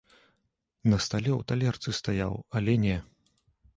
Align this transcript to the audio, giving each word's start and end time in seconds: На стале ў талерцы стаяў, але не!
На 0.93 0.97
стале 1.05 1.31
ў 1.39 1.47
талерцы 1.51 1.89
стаяў, 1.99 2.33
але 2.61 2.73
не! 2.87 2.97